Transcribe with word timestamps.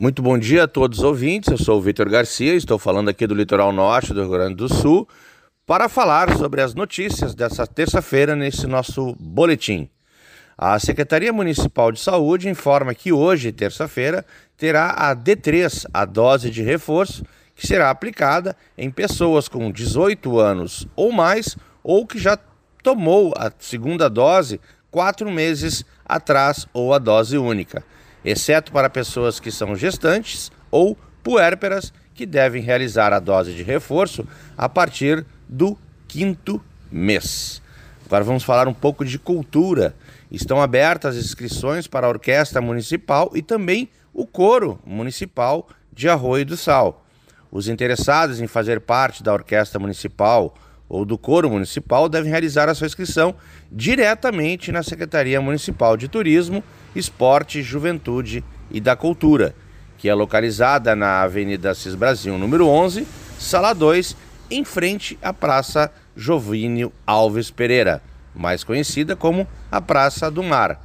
Muito 0.00 0.20
bom 0.22 0.36
dia 0.36 0.64
a 0.64 0.66
todos 0.66 0.98
os 0.98 1.04
ouvintes. 1.04 1.52
Eu 1.52 1.56
sou 1.56 1.78
o 1.78 1.80
Vitor 1.80 2.10
Garcia, 2.10 2.56
estou 2.56 2.80
falando 2.80 3.10
aqui 3.10 3.28
do 3.28 3.34
litoral 3.34 3.72
norte 3.72 4.12
do 4.12 4.22
Rio 4.22 4.30
Grande 4.32 4.56
do 4.56 4.68
Sul 4.68 5.08
para 5.64 5.88
falar 5.88 6.36
sobre 6.36 6.60
as 6.60 6.74
notícias 6.74 7.32
dessa 7.32 7.64
terça-feira 7.64 8.34
nesse 8.34 8.66
nosso 8.66 9.14
boletim. 9.20 9.88
A 10.58 10.80
Secretaria 10.80 11.32
Municipal 11.32 11.92
de 11.92 12.00
Saúde 12.00 12.48
informa 12.48 12.92
que 12.92 13.12
hoje, 13.12 13.52
terça-feira, 13.52 14.26
terá 14.56 14.90
a 14.90 15.14
D3, 15.14 15.86
a 15.94 16.04
dose 16.04 16.50
de 16.50 16.60
reforço, 16.60 17.24
que 17.54 17.64
será 17.64 17.88
aplicada 17.88 18.56
em 18.76 18.90
pessoas 18.90 19.46
com 19.46 19.70
18 19.70 20.40
anos 20.40 20.88
ou 20.96 21.12
mais 21.12 21.56
ou 21.84 22.04
que 22.04 22.18
já 22.18 22.36
tomou 22.82 23.32
a 23.36 23.48
segunda 23.60 24.10
dose 24.10 24.60
quatro 24.90 25.30
meses 25.30 25.84
atrás 26.04 26.66
ou 26.72 26.92
a 26.92 26.98
dose 26.98 27.38
única 27.38 27.84
exceto 28.24 28.72
para 28.72 28.88
pessoas 28.88 29.38
que 29.38 29.50
são 29.50 29.76
gestantes 29.76 30.50
ou 30.70 30.96
puérperas 31.22 31.92
que 32.14 32.24
devem 32.24 32.62
realizar 32.62 33.12
a 33.12 33.18
dose 33.18 33.52
de 33.52 33.62
reforço 33.62 34.26
a 34.56 34.68
partir 34.68 35.24
do 35.48 35.76
quinto 36.06 36.60
mês. 36.90 37.60
Agora 38.06 38.22
vamos 38.22 38.44
falar 38.44 38.68
um 38.68 38.74
pouco 38.74 39.04
de 39.04 39.18
cultura. 39.18 39.94
Estão 40.30 40.60
abertas 40.60 41.16
as 41.16 41.24
inscrições 41.24 41.86
para 41.86 42.06
a 42.06 42.10
Orquestra 42.10 42.60
Municipal 42.60 43.30
e 43.34 43.42
também 43.42 43.88
o 44.12 44.26
Coro 44.26 44.78
Municipal 44.84 45.68
de 45.92 46.08
Arroio 46.08 46.44
do 46.44 46.56
Sal. 46.56 47.04
Os 47.50 47.68
interessados 47.68 48.40
em 48.40 48.46
fazer 48.46 48.80
parte 48.80 49.22
da 49.22 49.32
Orquestra 49.32 49.78
Municipal 49.78 50.54
ou 50.88 51.04
do 51.04 51.16
Coro 51.16 51.50
Municipal 51.50 52.08
devem 52.08 52.30
realizar 52.30 52.68
a 52.68 52.74
sua 52.74 52.86
inscrição 52.86 53.34
diretamente 53.70 54.70
na 54.70 54.82
Secretaria 54.82 55.40
Municipal 55.40 55.96
de 55.96 56.08
Turismo, 56.08 56.62
Esporte, 56.94 57.62
Juventude 57.62 58.44
e 58.70 58.80
da 58.80 58.94
Cultura, 58.96 59.54
que 59.98 60.08
é 60.08 60.14
localizada 60.14 60.94
na 60.94 61.22
Avenida 61.22 61.70
Assis 61.70 61.94
Brasil, 61.94 62.36
número 62.38 62.66
11, 62.66 63.06
sala 63.38 63.72
2, 63.72 64.16
em 64.50 64.64
frente 64.64 65.18
à 65.22 65.32
Praça 65.32 65.90
Jovínio 66.16 66.92
Alves 67.06 67.50
Pereira, 67.50 68.02
mais 68.34 68.62
conhecida 68.62 69.16
como 69.16 69.46
a 69.70 69.80
Praça 69.80 70.30
do 70.30 70.42
Mar. 70.42 70.80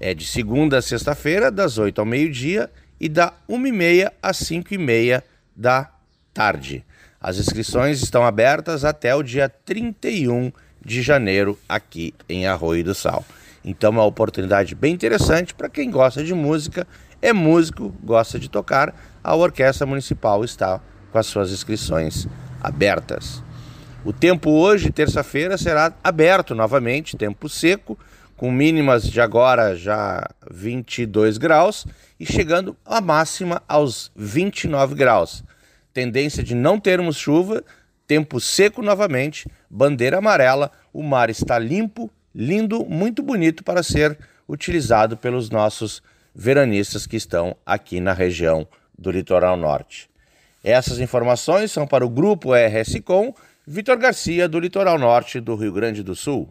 É 0.00 0.14
de 0.14 0.24
segunda 0.24 0.78
a 0.78 0.82
sexta-feira, 0.82 1.50
das 1.50 1.78
8 1.78 2.00
ao 2.00 2.06
meio-dia 2.06 2.70
e 3.00 3.08
da 3.08 3.32
1h30 3.48 4.12
às 4.22 4.38
5h30 4.38 5.22
da 5.54 5.90
tarde. 6.32 6.84
As 7.20 7.38
inscrições 7.38 8.02
estão 8.02 8.24
abertas 8.24 8.84
até 8.84 9.14
o 9.14 9.22
dia 9.22 9.48
31 9.48 10.52
de 10.84 11.02
janeiro 11.02 11.58
aqui 11.68 12.12
em 12.28 12.46
Arroio 12.46 12.82
do 12.82 12.94
Sal. 12.94 13.24
Então 13.64 13.88
é 13.88 13.92
uma 13.92 14.04
oportunidade 14.04 14.74
bem 14.74 14.92
interessante 14.92 15.54
para 15.54 15.68
quem 15.68 15.90
gosta 15.90 16.22
de 16.24 16.34
música, 16.34 16.86
é 17.20 17.32
músico, 17.32 17.94
gosta 18.02 18.38
de 18.38 18.48
tocar. 18.48 18.94
A 19.22 19.34
Orquestra 19.34 19.86
Municipal 19.86 20.44
está 20.44 20.80
com 21.10 21.18
as 21.18 21.26
suas 21.26 21.52
inscrições 21.52 22.26
abertas. 22.60 23.42
O 24.04 24.12
tempo 24.12 24.50
hoje, 24.50 24.90
terça-feira, 24.90 25.56
será 25.56 25.92
aberto 26.02 26.54
novamente, 26.54 27.16
tempo 27.16 27.48
seco, 27.48 27.96
com 28.36 28.50
mínimas 28.50 29.04
de 29.04 29.20
agora 29.20 29.76
já 29.76 30.28
22 30.50 31.38
graus 31.38 31.86
e 32.18 32.26
chegando 32.26 32.76
a 32.84 33.00
máxima 33.00 33.62
aos 33.68 34.10
29 34.16 34.96
graus 34.96 35.44
tendência 35.92 36.42
de 36.42 36.54
não 36.54 36.80
termos 36.80 37.16
chuva, 37.16 37.62
tempo 38.06 38.40
seco 38.40 38.82
novamente, 38.82 39.48
bandeira 39.68 40.18
amarela, 40.18 40.70
o 40.92 41.02
mar 41.02 41.30
está 41.30 41.58
limpo, 41.58 42.10
lindo, 42.34 42.84
muito 42.84 43.22
bonito 43.22 43.62
para 43.62 43.82
ser 43.82 44.18
utilizado 44.48 45.16
pelos 45.16 45.50
nossos 45.50 46.02
veranistas 46.34 47.06
que 47.06 47.16
estão 47.16 47.56
aqui 47.64 48.00
na 48.00 48.12
região 48.12 48.66
do 48.98 49.10
litoral 49.10 49.56
norte. 49.56 50.08
Essas 50.64 50.98
informações 50.98 51.72
são 51.72 51.86
para 51.86 52.06
o 52.06 52.10
grupo 52.10 52.52
RS 52.54 53.00
Com, 53.04 53.34
Vitor 53.66 53.96
Garcia, 53.96 54.48
do 54.48 54.58
litoral 54.58 54.98
norte 54.98 55.40
do 55.40 55.54
Rio 55.54 55.72
Grande 55.72 56.02
do 56.02 56.14
Sul. 56.14 56.48